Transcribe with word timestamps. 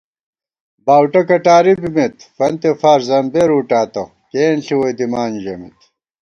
باؤٹہ 0.85 1.21
کٹاری 1.29 1.73
بِمېت 1.81 2.15
فنتے 2.35 2.71
فار 2.81 2.99
زمبېر 3.07 3.49
وُٹاتہ 3.55 4.03
کېنݪی 4.31 4.75
ووئی 4.77 4.93
دِمان 4.97 5.31
ژَمېت 5.43 5.79